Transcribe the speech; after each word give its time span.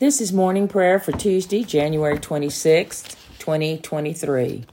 This 0.00 0.20
is 0.20 0.32
morning 0.32 0.68
prayer 0.68 1.00
for 1.00 1.10
Tuesday, 1.10 1.64
January 1.64 2.18
26th, 2.18 3.16
2023. 3.40 4.64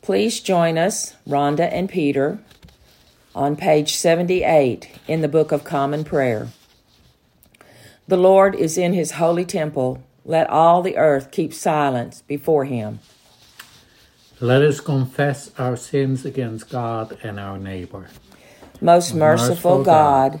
Please 0.00 0.40
join 0.40 0.78
us, 0.78 1.14
Rhonda 1.28 1.70
and 1.70 1.90
Peter, 1.90 2.38
on 3.34 3.54
page 3.54 3.96
78 3.96 4.88
in 5.06 5.20
the 5.20 5.28
Book 5.28 5.52
of 5.52 5.62
Common 5.62 6.04
Prayer. 6.04 6.48
The 8.06 8.16
Lord 8.16 8.54
is 8.54 8.78
in 8.78 8.94
his 8.94 9.10
holy 9.10 9.44
temple. 9.44 10.02
Let 10.24 10.48
all 10.48 10.80
the 10.80 10.96
earth 10.96 11.30
keep 11.30 11.52
silence 11.52 12.22
before 12.22 12.64
him. 12.64 13.00
Let 14.40 14.62
us 14.62 14.80
confess 14.80 15.50
our 15.58 15.76
sins 15.76 16.24
against 16.24 16.70
God 16.70 17.18
and 17.22 17.38
our 17.38 17.58
neighbor. 17.58 18.08
Most 18.80 19.12
merciful 19.12 19.84
God, 19.84 20.40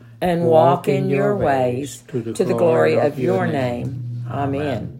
and 0.21 0.45
walk 0.45 0.87
in 0.87 1.09
your 1.09 1.35
ways 1.35 2.03
to 2.07 2.21
the 2.21 2.53
glory 2.53 2.97
of 2.99 3.19
your 3.19 3.47
name. 3.47 4.23
Amen. 4.29 4.97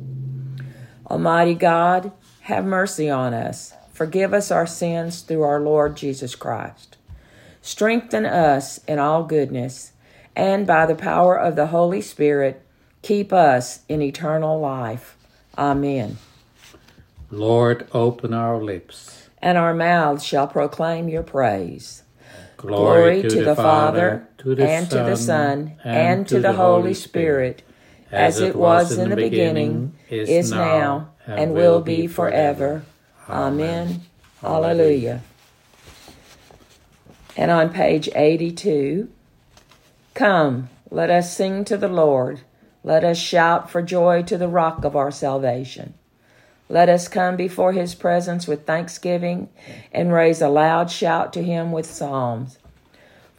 Almighty 1.09 1.53
God, 1.53 2.11
have 2.41 2.66
mercy 2.66 3.09
on 3.09 3.33
us. 3.33 3.73
Forgive 3.94 4.33
us 4.33 4.49
our 4.49 4.66
sins 4.66 5.22
through 5.22 5.44
our 5.44 5.59
Lord 5.59 5.95
Jesus 5.95 6.36
Christ. 6.36 6.97
Strengthen 7.61 8.25
us 8.25 8.80
in 8.86 8.97
all 8.97 9.23
goodness, 9.23 9.92
and 10.36 10.66
by 10.66 10.86
the 10.88 10.95
power 10.95 11.38
of 11.38 11.55
the 11.55 11.67
Holy 11.67 12.02
Spirit, 12.02 12.66
keep 13.03 13.31
us 13.31 13.81
in 13.88 14.02
eternal 14.02 14.59
life. 14.59 15.17
Amen. 15.58 16.17
Lord, 17.30 17.88
open 17.94 18.33
our 18.33 18.58
lips, 18.58 19.30
and 19.39 19.58
our 19.58 19.73
mouths 19.73 20.23
shall 20.23 20.47
proclaim 20.47 21.08
your 21.08 21.23
praise. 21.23 22.03
Glory, 22.58 23.22
Glory 23.22 23.22
to, 23.22 23.30
to, 23.30 23.44
the, 23.44 23.55
Father, 23.55 24.27
to 24.42 24.56
the 24.56 24.67
and 24.67 24.89
Son, 24.89 25.03
to 25.06 25.09
the 25.09 25.17
Son, 25.17 25.78
and, 25.84 26.28
to 26.28 26.39
the 26.39 26.53
Holy 26.53 26.95
Spirit, 26.95 27.61
as 28.11 28.39
it 28.39 28.56
was 28.56 28.98
in 28.98 29.09
the 29.09 29.16
beginning, 29.16 29.94
is 30.09 30.52
now, 30.52 31.11
and 31.28 31.53
will 31.53 31.81
be 31.81 32.08
forever. 32.08 32.83
Amen. 33.30 34.02
Hallelujah. 34.42 35.22
And 37.38 37.52
on 37.52 37.70
page 37.70 38.09
82, 38.16 39.09
Come, 40.16 40.70
let 40.89 41.09
us 41.09 41.36
sing 41.36 41.64
to 41.66 41.78
the 41.78 41.88
Lord. 41.88 42.42
Let 42.83 43.03
us 43.03 43.17
shout 43.17 43.70
for 43.70 43.83
joy 43.83 44.23
to 44.23 44.38
the 44.38 44.48
rock 44.48 44.83
of 44.83 44.95
our 44.95 45.11
salvation. 45.11 45.94
Let 46.67 46.89
us 46.89 47.08
come 47.08 47.36
before 47.36 47.73
his 47.73 47.94
presence 47.94 48.48
with 48.48 48.66
thanksgiving 48.66 49.50
and 49.92 50.11
raise 50.11 50.42
a 50.42 50.50
loud 50.50 50.89
shout 50.89 51.31
to 51.33 51.44
him 51.44 51.72
with 51.72 51.86
psalms. 51.86 52.58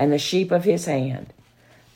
and 0.00 0.10
the 0.10 0.18
sheep 0.18 0.50
of 0.50 0.64
his 0.64 0.86
hand. 0.86 1.30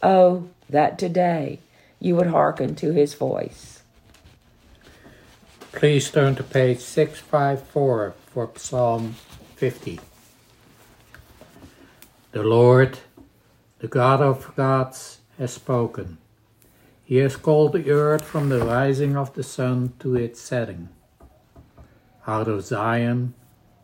Oh, 0.02 0.50
that 0.68 0.98
today 0.98 1.58
you 1.98 2.14
would 2.16 2.26
hearken 2.26 2.74
to 2.76 2.92
his 2.92 3.14
voice. 3.14 3.82
Please 5.72 6.10
turn 6.10 6.34
to 6.34 6.42
page 6.42 6.80
654 6.80 8.14
for 8.26 8.50
Psalm 8.56 9.14
50. 9.56 10.00
The 12.32 12.42
Lord, 12.42 12.98
the 13.78 13.88
God 13.88 14.20
of 14.20 14.54
gods, 14.54 15.20
has 15.38 15.54
spoken. 15.54 16.18
He 17.04 17.16
has 17.16 17.36
called 17.36 17.72
the 17.72 17.90
earth 17.90 18.22
from 18.22 18.50
the 18.50 18.62
rising 18.62 19.16
of 19.16 19.32
the 19.32 19.42
sun 19.42 19.94
to 20.00 20.14
its 20.14 20.42
setting. 20.42 20.90
Out 22.26 22.48
of 22.48 22.64
Zion, 22.64 23.32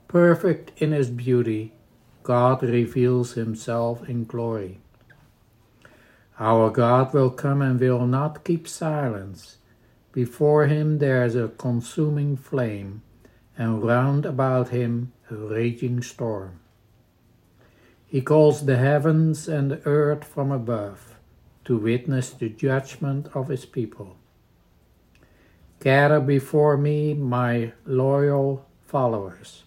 perfect 0.08 0.72
in 0.76 0.92
his 0.92 1.08
beauty, 1.08 1.72
God 2.30 2.62
reveals 2.62 3.32
himself 3.32 4.08
in 4.08 4.22
glory. 4.22 4.78
Our 6.38 6.70
God 6.70 7.12
will 7.12 7.30
come 7.30 7.60
and 7.60 7.80
will 7.80 8.06
not 8.06 8.44
keep 8.44 8.68
silence. 8.68 9.56
Before 10.12 10.68
him 10.68 10.98
there 10.98 11.24
is 11.24 11.34
a 11.34 11.48
consuming 11.48 12.36
flame, 12.36 13.02
and 13.58 13.82
round 13.82 14.24
about 14.24 14.68
him 14.68 15.12
a 15.28 15.34
raging 15.34 16.04
storm. 16.04 16.60
He 18.06 18.20
calls 18.20 18.64
the 18.64 18.76
heavens 18.76 19.48
and 19.48 19.68
the 19.72 19.84
earth 19.84 20.22
from 20.22 20.52
above 20.52 21.16
to 21.64 21.78
witness 21.78 22.30
the 22.30 22.48
judgment 22.48 23.26
of 23.34 23.48
his 23.48 23.66
people. 23.66 24.14
Gather 25.80 26.20
before 26.20 26.76
me 26.76 27.12
my 27.12 27.72
loyal 27.84 28.66
followers, 28.86 29.64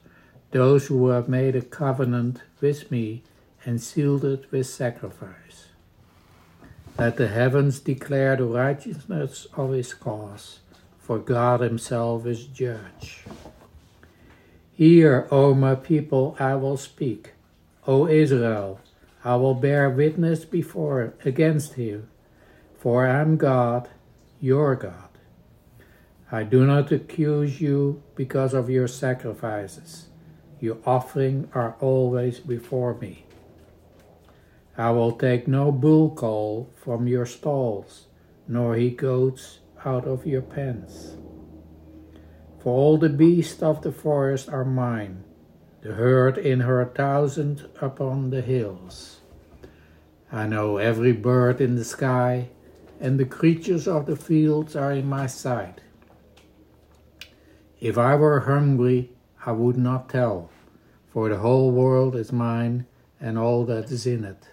those 0.54 0.86
who 0.86 1.10
have 1.10 1.28
made 1.28 1.56
a 1.56 1.62
covenant 1.62 2.40
with 2.62 2.92
me 2.92 3.24
and 3.66 3.82
sealed 3.82 4.24
it 4.24 4.46
with 4.52 4.68
sacrifice. 4.68 5.70
Let 6.98 7.18
the 7.18 7.28
heavens 7.28 7.80
declare 7.80 8.36
the 8.36 8.46
righteousness 8.46 9.48
of 9.58 9.72
his 9.72 9.96
cause, 9.96 10.60
for 11.00 11.18
God 11.18 11.62
himself 11.62 12.28
is 12.28 12.46
judge. 12.46 13.26
Hear, 14.74 15.28
O 15.32 15.56
my 15.56 15.74
people, 15.74 16.36
I 16.40 16.54
will 16.54 16.78
speak. 16.78 17.32
O 17.88 18.08
Israel, 18.08 18.80
I 19.24 19.36
will 19.38 19.56
bear 19.56 19.90
witness 19.90 20.46
before 20.46 21.16
against 21.26 21.80
you, 21.80 22.08
for 22.78 23.08
I 23.08 23.22
am 23.22 23.38
God, 23.38 23.90
your 24.40 24.76
God. 24.76 25.10
I 26.32 26.44
do 26.44 26.64
not 26.66 26.92
accuse 26.92 27.60
you 27.60 28.04
because 28.16 28.54
of 28.54 28.70
your 28.70 28.88
sacrifices. 28.88 30.10
Your 30.64 30.78
offering 30.86 31.50
are 31.54 31.76
always 31.82 32.40
before 32.40 32.94
me. 32.94 33.26
I 34.78 34.92
will 34.92 35.12
take 35.12 35.46
no 35.46 35.74
bull 35.74 36.12
coal 36.12 36.70
from 36.78 37.06
your 37.06 37.26
stalls, 37.26 38.08
nor 38.48 38.78
he 38.78 38.90
goats 38.90 39.60
out 39.84 40.08
of 40.08 40.26
your 40.26 40.42
pens. 40.42 41.18
For 42.60 42.74
all 42.74 42.98
the 42.98 43.10
beasts 43.10 43.62
of 43.62 43.82
the 43.82 43.92
forest 43.92 44.48
are 44.48 44.64
mine, 44.64 45.26
the 45.82 45.96
herd 45.96 46.38
in 46.38 46.62
her 46.62 46.86
thousand 46.86 47.68
upon 47.82 48.30
the 48.30 48.40
hills. 48.42 49.20
I 50.32 50.48
know 50.48 50.78
every 50.78 51.12
bird 51.12 51.60
in 51.60 51.76
the 51.76 51.84
sky, 51.84 52.48
and 53.02 53.20
the 53.20 53.26
creatures 53.26 53.86
of 53.86 54.06
the 54.06 54.16
fields 54.16 54.78
are 54.78 54.94
in 54.94 55.08
my 55.08 55.28
sight. 55.28 55.82
If 57.82 57.98
I 57.98 58.16
were 58.16 58.40
hungry, 58.40 59.13
I 59.46 59.52
would 59.52 59.78
not 59.78 60.08
tell, 60.10 60.50
for 61.12 61.28
the 61.28 61.38
whole 61.38 61.72
world 61.72 62.16
is 62.16 62.32
mine 62.32 62.86
and 63.20 63.38
all 63.38 63.66
that 63.66 63.92
is 63.92 64.06
in 64.06 64.24
it. 64.24 64.48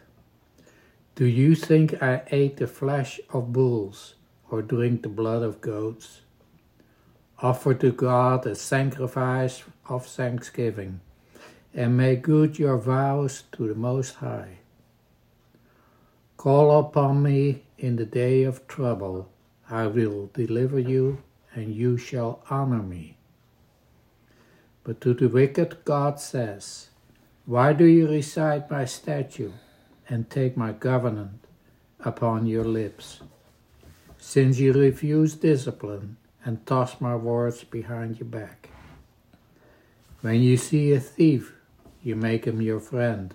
Do 1.15 1.27
you 1.27 1.55
think 1.55 2.03
I 2.03 2.23
ate 2.31 2.57
the 2.57 2.67
flesh 2.67 3.21
of 3.31 3.53
bulls 3.53 4.15
or 4.51 4.63
drink 4.63 5.03
the 5.03 5.09
blood 5.09 5.43
of 5.43 5.61
goats? 5.61 6.23
Offer 7.41 7.75
to 7.75 7.93
God 7.93 8.47
a 8.47 8.55
sacrifice 8.55 9.63
of 9.89 10.07
thanksgiving 10.07 11.01
and 11.73 11.97
make 11.97 12.23
good 12.23 12.59
your 12.59 12.77
vows 12.77 13.45
to 13.53 13.69
the 13.69 13.75
Most 13.75 14.17
High. 14.17 14.59
Call 16.37 16.81
upon 16.81 17.23
me 17.23 17.63
in 17.79 17.97
the 17.97 18.07
day 18.07 18.43
of 18.43 18.67
trouble, 18.67 19.31
I 19.69 19.87
will 19.87 20.31
deliver 20.35 20.81
you, 20.81 21.23
and 21.55 21.75
you 21.75 21.97
shall 21.97 22.43
honor 22.51 22.83
me. 22.83 23.20
But 24.91 25.01
to 25.03 25.15
the 25.15 25.29
wicked, 25.29 25.85
God 25.85 26.19
says, 26.19 26.89
Why 27.47 27.73
do 27.73 27.85
you 27.85 28.09
recite 28.09 28.69
my 28.69 28.87
statute 28.87 29.55
and 30.09 30.29
take 30.29 30.57
my 30.57 30.73
covenant 30.73 31.47
upon 32.01 32.47
your 32.47 32.65
lips? 32.65 33.21
since 34.19 34.59
you 34.59 34.73
refuse 34.73 35.37
discipline 35.37 36.17
and 36.45 36.67
toss 36.67 37.01
my 37.01 37.15
words 37.15 37.63
behind 37.63 38.19
your 38.19 38.27
back. 38.27 38.71
When 40.23 40.43
you 40.43 40.57
see 40.57 40.93
a 40.93 40.99
thief, 40.99 41.55
you 42.03 42.17
make 42.17 42.45
him 42.45 42.61
your 42.61 42.81
friend, 42.81 43.33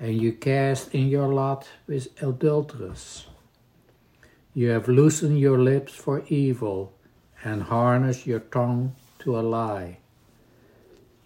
and 0.00 0.20
you 0.20 0.32
cast 0.32 0.92
in 0.92 1.06
your 1.06 1.28
lot 1.32 1.68
with 1.86 2.08
adulterers. 2.20 3.28
You 4.52 4.70
have 4.70 4.88
loosened 4.88 5.38
your 5.38 5.60
lips 5.60 5.94
for 5.94 6.24
evil 6.26 6.92
and 7.44 7.62
harnessed 7.62 8.26
your 8.26 8.40
tongue 8.40 8.96
to 9.20 9.38
a 9.38 9.42
lie. 9.42 9.98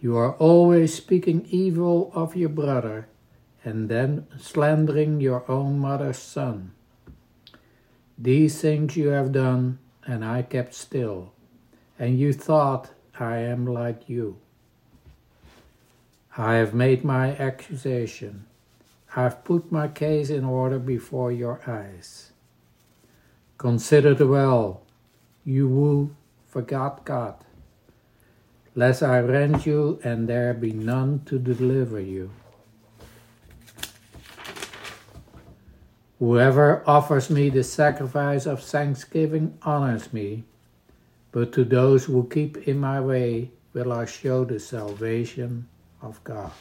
You 0.01 0.17
are 0.17 0.33
always 0.35 0.95
speaking 0.95 1.47
evil 1.51 2.11
of 2.15 2.35
your 2.35 2.49
brother 2.49 3.09
and 3.65 3.91
then 3.91 4.27
slandering 4.39 5.21
your 5.21 5.45
own 5.51 5.79
mother's 5.79 6.19
son. 6.19 6.73
These 8.17 8.61
things 8.61 8.97
you 8.97 9.09
have 9.09 9.33
done, 9.33 9.79
and 10.07 10.25
I 10.25 10.43
kept 10.43 10.75
still, 10.75 11.33
and 11.99 12.19
you 12.19 12.33
thought 12.33 12.91
I 13.19 13.39
am 13.39 13.67
like 13.67 14.09
you. 14.09 14.39
I 16.37 16.55
have 16.55 16.73
made 16.73 17.05
my 17.05 17.37
accusation. 17.37 18.47
I 19.15 19.25
have 19.25 19.45
put 19.45 19.71
my 19.71 19.89
case 19.89 20.31
in 20.31 20.45
order 20.45 20.79
before 20.79 21.33
your 21.33 21.61
eyes. 21.67 22.31
Consider 23.59 24.15
well, 24.27 24.81
you 25.45 25.69
who 25.69 26.11
forgot 26.49 27.05
God, 27.05 27.35
lest 28.75 29.03
I 29.03 29.21
rend 29.21 29.67
you 29.67 30.01
and 30.05 30.29
there 30.29 30.55
be 30.55 30.73
none 30.73 31.23
to 31.27 31.39
deliver 31.39 32.01
you. 32.01 32.31
Whoever 36.19 36.83
offers 36.87 37.31
me 37.31 37.49
the 37.49 37.65
sacrifice 37.65 38.45
of 38.45 38.63
thanksgiving 38.63 39.57
honors 39.63 40.13
me, 40.13 40.45
but 41.33 41.53
to 41.55 41.65
those 41.65 42.05
who 42.05 42.29
keep 42.29 42.69
in 42.69 42.79
my 42.79 43.01
way 43.01 43.51
will 43.73 43.93
I 43.93 44.05
show 44.05 44.45
the 44.45 44.61
salvation 44.61 45.67
of 46.03 46.23
God. 46.23 46.53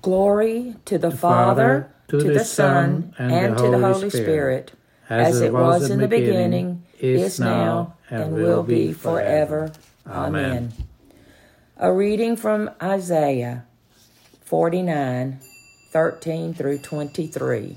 Glory 0.00 0.76
to 0.84 0.98
the, 0.98 1.10
the 1.10 1.16
Father, 1.16 1.92
to, 2.08 2.18
the, 2.18 2.32
the 2.34 2.44
Son, 2.44 3.14
and, 3.18 3.32
and 3.32 3.58
to 3.58 3.70
the 3.70 3.78
Holy 3.78 4.10
Spirit, 4.10 4.10
Spirit 4.10 4.72
as, 5.08 5.36
as 5.36 5.40
it 5.40 5.52
was 5.52 5.90
in 5.90 5.98
the 5.98 6.08
beginning, 6.08 6.84
is 7.02 7.40
now, 7.40 7.94
and 8.08 8.32
will 8.32 8.62
be 8.62 8.92
forever. 8.92 9.72
Amen. 10.06 10.72
A 11.76 11.92
reading 11.92 12.36
from 12.36 12.70
Isaiah 12.80 13.66
49 14.44 15.40
13 15.90 16.54
through 16.54 16.78
23. 16.78 17.76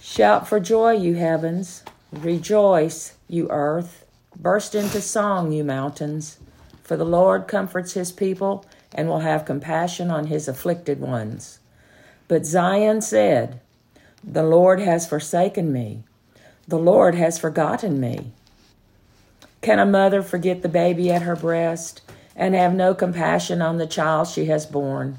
Shout 0.00 0.48
for 0.48 0.58
joy, 0.58 0.92
you 0.92 1.14
heavens. 1.14 1.84
Rejoice, 2.10 3.14
you 3.28 3.48
earth. 3.50 4.04
Burst 4.34 4.74
into 4.74 5.00
song, 5.00 5.52
you 5.52 5.62
mountains. 5.62 6.38
For 6.82 6.96
the 6.96 7.04
Lord 7.04 7.46
comforts 7.46 7.92
his 7.92 8.10
people 8.10 8.64
and 8.92 9.08
will 9.08 9.20
have 9.20 9.44
compassion 9.44 10.10
on 10.10 10.26
his 10.26 10.48
afflicted 10.48 11.00
ones. 11.00 11.60
But 12.26 12.46
Zion 12.46 13.02
said, 13.02 13.60
The 14.24 14.42
Lord 14.42 14.80
has 14.80 15.08
forsaken 15.08 15.72
me. 15.72 16.02
The 16.70 16.78
Lord 16.78 17.16
has 17.16 17.36
forgotten 17.36 17.98
me. 17.98 18.30
Can 19.60 19.80
a 19.80 19.84
mother 19.84 20.22
forget 20.22 20.62
the 20.62 20.68
baby 20.68 21.10
at 21.10 21.22
her 21.22 21.34
breast 21.34 22.00
and 22.36 22.54
have 22.54 22.72
no 22.72 22.94
compassion 22.94 23.60
on 23.60 23.78
the 23.78 23.88
child 23.88 24.28
she 24.28 24.44
has 24.44 24.66
borne? 24.66 25.18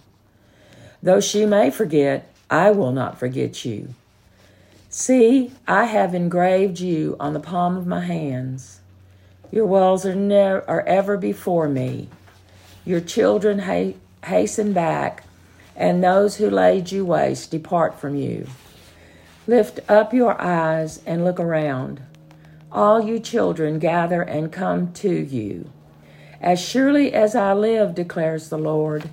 Though 1.04 1.20
she 1.20 1.46
may 1.46 1.70
forget, 1.70 2.34
I 2.50 2.72
will 2.72 2.94
not 2.94 3.20
forget 3.20 3.66
you. 3.66 3.94
See, 4.90 5.52
I 5.68 5.84
have 5.88 6.16
engraved 6.16 6.80
you 6.80 7.18
on 7.20 7.34
the 7.34 7.42
palm 7.42 7.76
of 7.76 7.86
my 7.86 8.06
hands. 8.06 8.80
Your 9.52 9.66
wells 9.66 10.06
are, 10.06 10.64
are 10.70 10.88
ever 10.88 11.18
before 11.18 11.68
me. 11.68 12.08
Your 12.86 13.02
children 13.02 13.60
ha- 13.60 13.98
hasten 14.24 14.72
back, 14.72 15.26
and 15.76 16.02
those 16.02 16.38
who 16.38 16.50
laid 16.50 16.94
you 16.94 17.04
waste 17.04 17.52
depart 17.52 18.00
from 18.00 18.16
you. 18.16 18.48
Lift 19.48 19.80
up 19.90 20.14
your 20.14 20.40
eyes 20.40 21.02
and 21.06 21.26
look 21.26 21.40
around. 21.40 22.02
All 22.72 23.02
you 23.02 23.20
children 23.20 23.80
gather 23.80 24.22
and 24.22 24.52
come 24.52 24.94
to 24.94 25.12
you. 25.12 25.72
As 26.40 26.62
surely 26.62 27.12
as 27.14 27.36
I 27.36 27.54
live, 27.54 27.96
declares 27.96 28.50
the 28.50 28.58
Lord, 28.58 29.10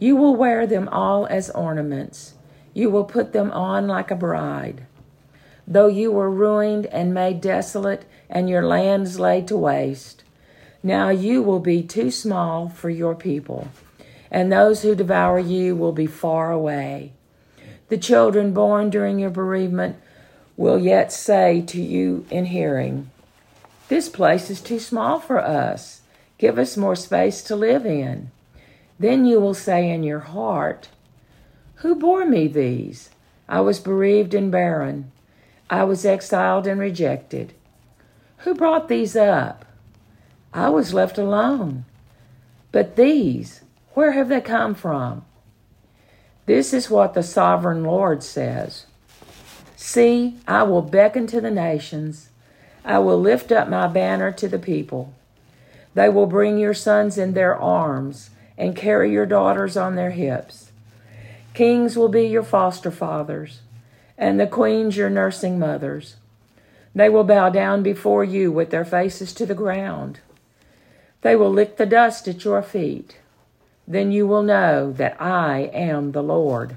you 0.00 0.16
will 0.16 0.34
wear 0.34 0.66
them 0.66 0.88
all 0.88 1.26
as 1.26 1.50
ornaments. 1.50 2.34
You 2.74 2.90
will 2.90 3.04
put 3.04 3.32
them 3.32 3.52
on 3.52 3.86
like 3.86 4.10
a 4.10 4.16
bride. 4.16 4.86
Though 5.66 5.86
you 5.86 6.10
were 6.10 6.30
ruined 6.30 6.86
and 6.86 7.14
made 7.14 7.40
desolate, 7.40 8.04
and 8.28 8.48
your 8.48 8.66
lands 8.66 9.20
laid 9.20 9.48
to 9.48 9.56
waste, 9.56 10.24
now 10.82 11.08
you 11.08 11.42
will 11.42 11.60
be 11.60 11.82
too 11.82 12.10
small 12.10 12.68
for 12.68 12.90
your 12.90 13.14
people, 13.14 13.68
and 14.30 14.52
those 14.52 14.82
who 14.82 14.94
devour 14.94 15.38
you 15.38 15.74
will 15.74 15.92
be 15.92 16.06
far 16.06 16.52
away. 16.52 17.12
The 17.88 17.98
children 17.98 18.52
born 18.52 18.90
during 18.90 19.18
your 19.18 19.30
bereavement 19.30 19.96
will 20.56 20.78
yet 20.78 21.12
say 21.12 21.62
to 21.62 21.80
you 21.80 22.26
in 22.30 22.46
hearing, 22.46 23.10
This 23.88 24.08
place 24.08 24.50
is 24.50 24.60
too 24.60 24.78
small 24.78 25.20
for 25.20 25.38
us. 25.38 26.02
Give 26.36 26.58
us 26.58 26.76
more 26.76 26.96
space 26.96 27.42
to 27.44 27.56
live 27.56 27.86
in. 27.86 28.30
Then 28.98 29.24
you 29.24 29.40
will 29.40 29.54
say 29.54 29.88
in 29.88 30.02
your 30.02 30.20
heart, 30.20 30.88
Who 31.76 31.94
bore 31.94 32.26
me 32.26 32.48
these? 32.48 33.10
I 33.48 33.60
was 33.60 33.80
bereaved 33.80 34.34
and 34.34 34.52
barren. 34.52 35.10
I 35.70 35.84
was 35.84 36.04
exiled 36.04 36.66
and 36.66 36.80
rejected. 36.80 37.54
Who 38.38 38.54
brought 38.54 38.88
these 38.88 39.16
up? 39.16 39.64
I 40.52 40.68
was 40.68 40.94
left 40.94 41.18
alone. 41.18 41.84
But 42.72 42.96
these, 42.96 43.62
where 43.94 44.12
have 44.12 44.28
they 44.28 44.40
come 44.40 44.74
from? 44.74 45.24
This 46.48 46.72
is 46.72 46.88
what 46.88 47.12
the 47.12 47.22
sovereign 47.22 47.84
Lord 47.84 48.22
says 48.22 48.86
See, 49.76 50.38
I 50.48 50.62
will 50.62 50.80
beckon 50.80 51.26
to 51.26 51.42
the 51.42 51.50
nations, 51.50 52.30
I 52.86 53.00
will 53.00 53.20
lift 53.20 53.52
up 53.52 53.68
my 53.68 53.86
banner 53.86 54.32
to 54.32 54.48
the 54.48 54.58
people. 54.58 55.12
They 55.92 56.08
will 56.08 56.24
bring 56.24 56.56
your 56.56 56.72
sons 56.72 57.18
in 57.18 57.34
their 57.34 57.54
arms 57.54 58.30
and 58.56 58.74
carry 58.74 59.12
your 59.12 59.26
daughters 59.26 59.76
on 59.76 59.94
their 59.94 60.12
hips. 60.12 60.72
Kings 61.52 61.98
will 61.98 62.08
be 62.08 62.26
your 62.26 62.42
foster 62.42 62.90
fathers, 62.90 63.60
and 64.16 64.40
the 64.40 64.46
queens 64.46 64.96
your 64.96 65.10
nursing 65.10 65.58
mothers. 65.58 66.16
They 66.94 67.10
will 67.10 67.24
bow 67.24 67.50
down 67.50 67.82
before 67.82 68.24
you 68.24 68.50
with 68.50 68.70
their 68.70 68.86
faces 68.86 69.34
to 69.34 69.44
the 69.44 69.54
ground. 69.54 70.20
They 71.20 71.36
will 71.36 71.50
lick 71.52 71.76
the 71.76 71.84
dust 71.84 72.26
at 72.26 72.42
your 72.42 72.62
feet. 72.62 73.18
Then 73.88 74.12
you 74.12 74.26
will 74.26 74.42
know 74.42 74.92
that 74.92 75.16
I 75.18 75.70
am 75.72 76.12
the 76.12 76.22
Lord. 76.22 76.76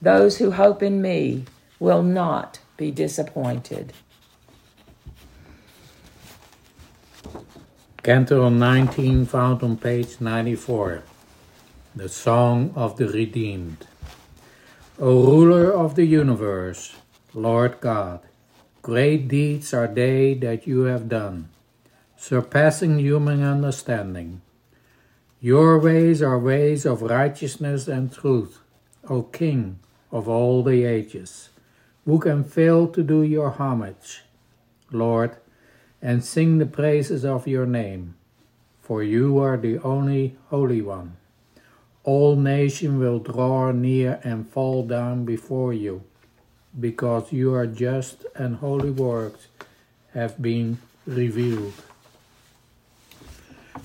Those 0.00 0.38
who 0.38 0.52
hope 0.52 0.84
in 0.84 1.02
me 1.02 1.46
will 1.80 2.04
not 2.04 2.60
be 2.76 2.92
disappointed. 2.92 3.92
Canticle 8.04 8.50
19, 8.50 9.26
found 9.26 9.64
on 9.64 9.76
page 9.78 10.20
94 10.20 11.02
the 11.96 12.08
Song 12.08 12.72
of 12.76 12.98
the 12.98 13.08
Redeemed. 13.08 13.86
O 15.00 15.26
ruler 15.26 15.72
of 15.72 15.96
the 15.96 16.04
universe, 16.04 16.94
Lord 17.32 17.80
God, 17.80 18.20
great 18.80 19.26
deeds 19.26 19.74
are 19.74 19.88
they 19.88 20.34
that 20.34 20.68
you 20.68 20.82
have 20.82 21.08
done, 21.08 21.48
surpassing 22.16 23.00
human 23.00 23.42
understanding. 23.42 24.40
Your 25.44 25.78
ways 25.78 26.22
are 26.22 26.38
ways 26.38 26.86
of 26.86 27.02
righteousness 27.02 27.86
and 27.86 28.10
truth, 28.10 28.60
O 29.10 29.24
King 29.24 29.78
of 30.10 30.26
all 30.26 30.62
the 30.62 30.84
ages. 30.84 31.50
Who 32.06 32.18
can 32.18 32.44
fail 32.44 32.88
to 32.88 33.02
do 33.02 33.22
your 33.22 33.50
homage, 33.50 34.22
Lord, 34.90 35.36
and 36.00 36.24
sing 36.24 36.56
the 36.56 36.64
praises 36.64 37.26
of 37.26 37.46
your 37.46 37.66
name? 37.66 38.14
For 38.80 39.02
you 39.02 39.36
are 39.36 39.58
the 39.58 39.80
only 39.80 40.38
Holy 40.48 40.80
One. 40.80 41.18
All 42.04 42.36
nations 42.36 42.98
will 42.98 43.18
draw 43.18 43.70
near 43.70 44.20
and 44.24 44.48
fall 44.48 44.86
down 44.86 45.26
before 45.26 45.74
you, 45.74 46.04
because 46.80 47.34
your 47.34 47.66
just 47.66 48.24
and 48.34 48.56
holy 48.56 48.92
works 48.92 49.48
have 50.14 50.40
been 50.40 50.78
revealed. 51.04 51.74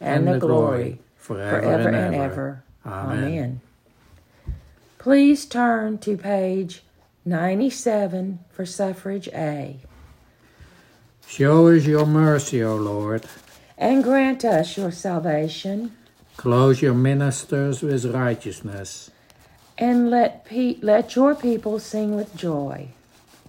and 0.00 0.28
the 0.28 0.38
glory, 0.38 0.98
forever, 1.16 1.60
forever 1.60 1.88
and 1.88 2.14
ever. 2.14 2.64
Amen. 2.86 3.24
Amen. 3.24 3.60
Please 4.98 5.46
turn 5.46 5.98
to 5.98 6.16
page 6.16 6.82
97 7.24 8.40
for 8.50 8.66
suffrage 8.66 9.28
A. 9.28 9.80
Show 11.26 11.68
us 11.68 11.84
your 11.84 12.06
mercy, 12.06 12.62
O 12.62 12.74
Lord. 12.76 13.26
And 13.76 14.02
grant 14.02 14.44
us 14.44 14.76
your 14.76 14.90
salvation. 14.90 15.94
Close 16.36 16.80
your 16.82 16.94
ministers 16.94 17.82
with 17.82 18.04
righteousness. 18.06 19.10
And 19.76 20.10
let, 20.10 20.44
pe- 20.44 20.78
let 20.80 21.14
your 21.14 21.34
people 21.34 21.78
sing 21.78 22.16
with 22.16 22.34
joy. 22.34 22.88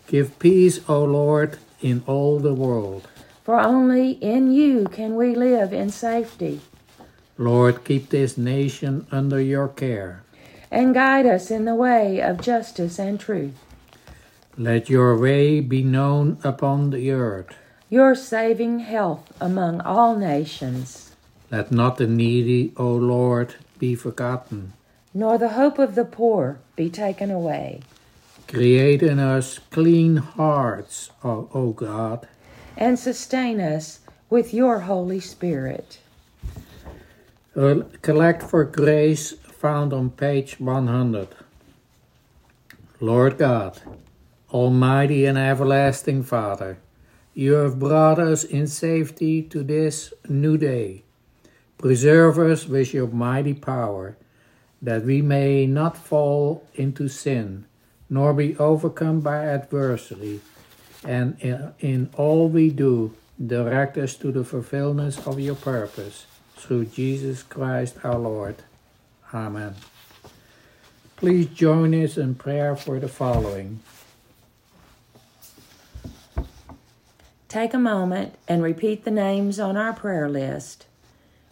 Give 0.07 0.37
peace, 0.39 0.81
O 0.89 1.03
Lord, 1.03 1.57
in 1.81 2.03
all 2.05 2.39
the 2.39 2.53
world. 2.53 3.07
For 3.49 3.59
only 3.59 4.11
in 4.21 4.51
you 4.51 4.85
can 4.91 5.15
we 5.15 5.33
live 5.33 5.73
in 5.73 5.89
safety. 5.89 6.61
Lord, 7.35 7.83
keep 7.83 8.09
this 8.09 8.37
nation 8.37 9.07
under 9.11 9.41
your 9.41 9.67
care. 9.67 10.21
And 10.69 10.93
guide 10.93 11.25
us 11.25 11.49
in 11.49 11.65
the 11.65 11.73
way 11.73 12.21
of 12.21 12.41
justice 12.41 12.99
and 12.99 13.19
truth. 13.19 13.55
Let 14.55 14.87
your 14.87 15.17
way 15.17 15.61
be 15.61 15.81
known 15.81 16.37
upon 16.43 16.91
the 16.91 17.09
earth. 17.09 17.55
Your 17.89 18.13
saving 18.13 18.81
health 18.81 19.33
among 19.41 19.81
all 19.81 20.15
nations. 20.15 21.15
Let 21.49 21.71
not 21.71 21.97
the 21.97 22.05
needy, 22.05 22.71
O 22.77 22.93
Lord, 22.93 23.55
be 23.79 23.95
forgotten. 23.95 24.73
Nor 25.11 25.39
the 25.39 25.57
hope 25.57 25.79
of 25.79 25.95
the 25.95 26.05
poor 26.05 26.59
be 26.75 26.91
taken 26.91 27.31
away. 27.31 27.81
Create 28.47 29.01
in 29.01 29.17
us 29.17 29.57
clean 29.71 30.17
hearts, 30.17 31.09
O, 31.23 31.49
o 31.51 31.71
God. 31.71 32.27
And 32.77 32.97
sustain 32.97 33.59
us 33.59 33.99
with 34.29 34.53
your 34.53 34.79
Holy 34.79 35.19
Spirit. 35.19 35.99
Collect 37.53 38.43
for 38.43 38.63
grace 38.63 39.31
found 39.31 39.91
on 39.91 40.09
page 40.11 40.59
100. 40.59 41.27
Lord 43.01 43.38
God, 43.38 43.81
Almighty 44.51 45.25
and 45.25 45.38
everlasting 45.38 46.23
Father, 46.23 46.77
you 47.33 47.53
have 47.53 47.79
brought 47.79 48.19
us 48.19 48.43
in 48.43 48.67
safety 48.67 49.41
to 49.43 49.63
this 49.63 50.13
new 50.27 50.57
day. 50.57 51.03
Preserve 51.77 52.38
us 52.39 52.65
with 52.67 52.93
your 52.93 53.07
mighty 53.07 53.53
power, 53.53 54.17
that 54.81 55.03
we 55.03 55.21
may 55.21 55.65
not 55.65 55.97
fall 55.97 56.63
into 56.75 57.07
sin, 57.07 57.65
nor 58.09 58.33
be 58.33 58.57
overcome 58.57 59.21
by 59.21 59.45
adversity, 59.45 60.41
and 61.05 61.37
in, 61.39 61.73
in 61.79 62.09
all 62.15 62.49
we 62.49 62.69
do, 62.69 63.15
direct 63.45 63.97
us 63.97 64.15
to 64.15 64.31
the 64.31 64.43
fulfillment 64.43 65.25
of 65.25 65.39
your 65.39 65.55
purpose, 65.55 66.25
through 66.55 66.85
Jesus 66.85 67.41
Christ 67.43 67.97
our 68.03 68.17
Lord. 68.17 68.57
Amen. 69.33 69.75
Please 71.15 71.47
join 71.47 71.93
us 72.03 72.17
in 72.17 72.35
prayer 72.35 72.75
for 72.75 72.99
the 72.99 73.07
following. 73.07 73.79
Take 77.47 77.73
a 77.73 77.79
moment 77.79 78.35
and 78.47 78.61
repeat 78.61 79.05
the 79.05 79.11
names 79.11 79.59
on 79.59 79.75
our 79.75 79.93
prayer 79.93 80.29
list, 80.29 80.85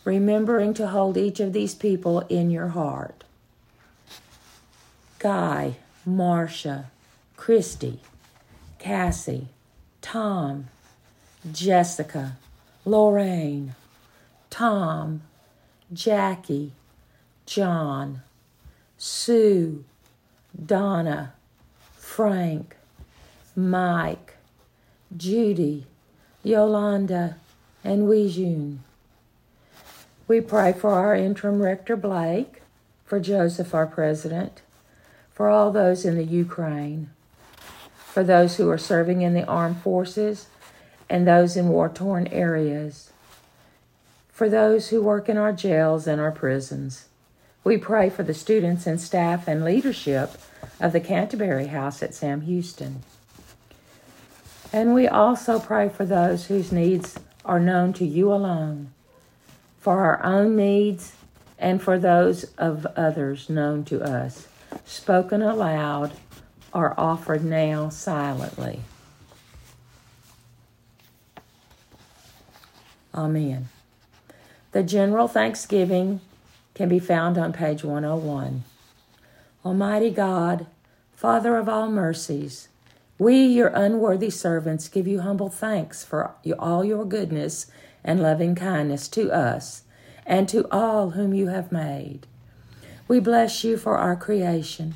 remembering 0.03 0.73
to 0.75 0.87
hold 0.87 1.17
each 1.17 1.39
of 1.39 1.53
these 1.53 1.73
people 1.73 2.21
in 2.29 2.51
your 2.51 2.69
heart 2.69 3.23
Guy, 5.19 5.77
Marcia, 6.05 6.91
Christy, 7.35 7.99
Cassie, 8.79 9.47
Tom, 10.01 10.67
Jessica, 11.51 12.37
Lorraine, 12.85 13.75
Tom, 14.49 15.21
Jackie, 15.91 16.71
John, 17.45 18.21
Sue, 18.97 19.83
Donna, 20.65 21.33
Frank, 21.95 22.75
Mike, 23.55 24.35
Judy, 25.15 25.85
Yolanda, 26.43 27.37
and 27.83 28.07
Weijun. 28.07 28.79
We 30.27 30.41
pray 30.41 30.73
for 30.73 30.91
our 30.91 31.15
interim 31.15 31.61
rector 31.61 31.95
Blake, 31.95 32.61
for 33.05 33.19
Joseph, 33.19 33.73
our 33.73 33.87
president, 33.87 34.61
for 35.33 35.47
all 35.47 35.71
those 35.71 36.03
in 36.03 36.17
the 36.17 36.25
Ukraine, 36.25 37.09
for 38.17 38.23
those 38.23 38.55
who 38.55 38.67
are 38.67 38.79
serving 38.79 39.21
in 39.21 39.35
the 39.35 39.45
armed 39.45 39.77
forces 39.77 40.47
and 41.07 41.27
those 41.27 41.55
in 41.55 41.69
war 41.69 41.87
torn 41.87 42.25
areas, 42.29 43.11
for 44.27 44.49
those 44.49 44.89
who 44.89 45.03
work 45.03 45.29
in 45.29 45.37
our 45.37 45.53
jails 45.53 46.07
and 46.07 46.19
our 46.19 46.31
prisons. 46.31 47.09
We 47.63 47.77
pray 47.77 48.09
for 48.09 48.23
the 48.23 48.33
students 48.33 48.87
and 48.87 48.99
staff 48.99 49.47
and 49.47 49.63
leadership 49.63 50.31
of 50.79 50.93
the 50.93 50.99
Canterbury 50.99 51.67
House 51.67 52.01
at 52.01 52.15
Sam 52.15 52.41
Houston. 52.41 53.03
And 54.73 54.95
we 54.95 55.07
also 55.07 55.59
pray 55.59 55.87
for 55.87 56.03
those 56.03 56.47
whose 56.47 56.71
needs 56.71 57.19
are 57.45 57.59
known 57.59 57.93
to 57.93 58.03
you 58.03 58.33
alone, 58.33 58.89
for 59.79 59.99
our 59.99 60.23
own 60.23 60.55
needs 60.55 61.13
and 61.59 61.83
for 61.83 61.99
those 61.99 62.45
of 62.57 62.87
others 62.95 63.47
known 63.47 63.85
to 63.85 64.01
us, 64.01 64.47
spoken 64.85 65.43
aloud 65.43 66.13
or 66.73 66.93
offered 66.99 67.43
now 67.43 67.89
silently. 67.89 68.81
Amen. 73.13 73.69
The 74.71 74.83
general 74.83 75.27
thanksgiving 75.27 76.21
can 76.75 76.87
be 76.87 76.99
found 76.99 77.37
on 77.37 77.51
page 77.51 77.83
101. 77.83 78.63
Almighty 79.65 80.11
God, 80.11 80.67
Father 81.15 81.57
of 81.57 81.67
all 81.67 81.89
mercies, 81.89 82.67
we, 83.17 83.43
your 83.43 83.69
unworthy 83.69 84.29
servants, 84.29 84.87
give 84.87 85.07
you 85.07 85.21
humble 85.21 85.49
thanks 85.49 86.03
for 86.03 86.35
all 86.59 86.85
your 86.85 87.03
goodness 87.03 87.65
and 88.03 88.21
loving 88.21 88.53
kindness 88.53 89.07
to 89.09 89.31
us 89.31 89.81
and 90.25 90.47
to 90.49 90.67
all 90.71 91.11
whom 91.11 91.33
you 91.33 91.47
have 91.47 91.71
made. 91.71 92.27
We 93.07 93.19
bless 93.19 93.63
you 93.63 93.77
for 93.77 93.97
our 93.97 94.15
creation, 94.15 94.95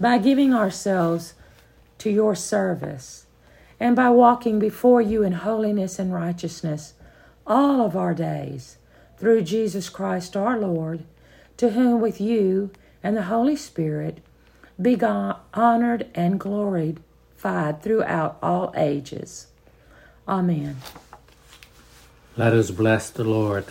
by 0.00 0.18
giving 0.18 0.54
ourselves 0.54 1.34
to 1.98 2.10
your 2.10 2.34
service 2.34 3.26
and 3.78 3.94
by 3.94 4.08
walking 4.08 4.58
before 4.58 5.02
you 5.02 5.22
in 5.22 5.32
holiness 5.32 5.98
and 5.98 6.12
righteousness 6.12 6.94
all 7.46 7.84
of 7.84 7.96
our 7.96 8.14
days 8.14 8.78
through 9.18 9.42
Jesus 9.42 9.88
Christ 9.90 10.36
our 10.36 10.58
Lord, 10.58 11.04
to 11.58 11.70
whom 11.70 12.00
with 12.00 12.20
you 12.20 12.70
and 13.02 13.16
the 13.16 13.24
Holy 13.24 13.56
Spirit 13.56 14.18
be 14.80 14.96
God, 14.96 15.36
honored 15.52 16.08
and 16.14 16.40
glorified 16.40 17.82
throughout 17.82 18.38
all 18.42 18.72
ages. 18.76 19.48
Amen. 20.26 20.78
Let 22.36 22.54
us 22.54 22.70
bless 22.70 23.10
the 23.10 23.24
Lord. 23.24 23.66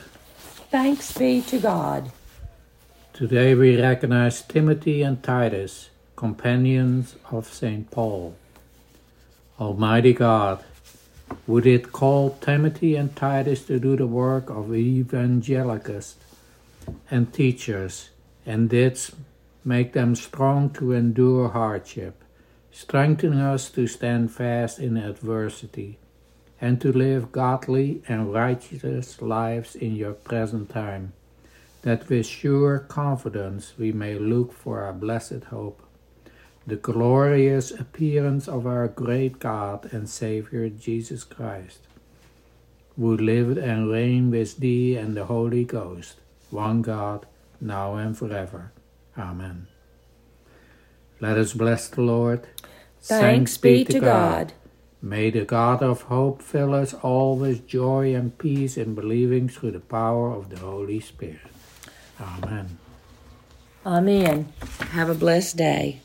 Thanks 0.70 1.18
be 1.18 1.42
to 1.42 1.60
God. 1.60 2.12
Today 3.14 3.56
we 3.56 3.82
recognize 3.82 4.44
Timothy 4.44 5.02
and 5.02 5.24
Titus, 5.24 5.90
companions 6.20 7.16
of 7.32 7.48
St. 7.48 7.90
Paul. 7.92 8.36
Almighty 9.58 10.12
God, 10.12 10.62
would 11.48 11.66
it 11.66 11.94
call 11.94 12.32
Timothy 12.42 12.98
and 12.98 13.16
Titus 13.16 13.64
to 13.68 13.80
do 13.80 13.96
the 13.96 14.06
work 14.06 14.50
of 14.50 14.76
evangelists 14.76 16.18
and 17.10 17.34
teachers, 17.34 18.10
and 18.46 18.70
did 18.70 19.00
make 19.64 19.94
them 19.94 20.14
strong 20.14 20.70
to 20.72 20.92
endure 20.92 21.48
hardship, 21.48 22.22
strengthen 22.70 23.40
us 23.40 23.70
to 23.70 23.88
stand 23.88 24.30
fast 24.30 24.78
in 24.78 24.98
adversity, 24.98 25.98
and 26.60 26.82
to 26.82 26.92
live 26.92 27.32
godly 27.32 28.04
and 28.10 28.34
righteous 28.34 29.22
lives 29.22 29.74
in 29.74 29.96
your 29.96 30.16
present 30.30 30.68
time, 30.70 31.14
that 31.84 32.10
with 32.10 32.26
sure 32.26 32.78
confidence 32.80 33.72
we 33.78 33.94
may 33.94 34.16
look 34.20 34.52
for 34.52 34.82
our 34.82 34.92
blessed 34.92 35.46
hope 35.46 35.82
the 36.68 36.76
glorious 36.76 37.72
appearance 37.72 38.48
of 38.48 38.68
our 38.68 38.88
great 38.88 39.40
God 39.40 39.92
and 39.92 40.10
Savior 40.10 40.70
Jesus 40.70 41.24
Christ, 41.24 41.80
who 42.96 43.16
lived 43.18 43.58
and 43.58 43.90
reigned 43.90 44.32
with 44.32 44.58
thee 44.58 44.96
and 44.96 45.16
the 45.16 45.26
Holy 45.26 45.64
Ghost, 45.66 46.16
one 46.50 46.82
God, 46.82 47.26
now 47.60 47.96
and 47.96 48.18
forever. 48.18 48.72
Amen. 49.18 49.68
Let 51.20 51.38
us 51.38 51.54
bless 51.54 51.88
the 51.90 52.02
Lord. 52.02 52.48
Thanks, 53.02 53.58
Thanks 53.58 53.58
be 53.58 53.84
to 53.86 54.00
God. 54.00 54.04
God. 54.04 54.54
May 55.02 55.30
the 55.30 55.46
God 55.46 55.82
of 55.82 56.04
hope 56.04 56.42
fill 56.42 56.74
us 56.74 56.94
all 56.94 57.38
with 57.38 57.68
joy 57.68 58.14
and 58.14 58.38
peace 58.38 58.76
in 58.78 58.96
believing 58.96 59.48
through 59.48 59.72
the 59.72 59.80
power 59.80 60.32
of 60.32 60.50
the 60.50 60.60
Holy 60.60 61.00
Spirit. 61.00 61.40
Amen. 62.20 62.78
Amen. 63.86 64.52
Have 64.92 65.10
a 65.10 65.16
blessed 65.16 65.56
day. 65.56 66.02